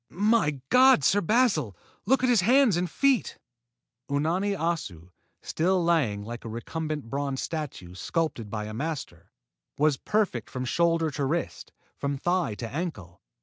"My 0.09 0.59
God, 0.69 1.03
Sir 1.03 1.21
Basil, 1.21 1.77
look 2.07 2.23
at 2.23 2.29
his 2.29 2.41
hands 2.41 2.75
and 2.75 2.89
feet!" 2.89 3.37
Unani 4.09 4.57
Assu, 4.57 5.09
still 5.43 5.83
lying 5.83 6.23
like 6.23 6.43
a 6.43 6.49
recumbent 6.49 7.07
bronze 7.07 7.39
statue 7.43 7.93
sculptured 7.93 8.49
by 8.49 8.65
a 8.65 8.73
master, 8.73 9.29
was 9.77 9.97
perfect 9.97 10.49
from 10.49 10.65
shoulder 10.65 11.11
to 11.11 11.25
wrist, 11.25 11.71
from 11.99 12.17
thigh 12.17 12.55
to 12.55 12.67
ankle. 12.67 13.21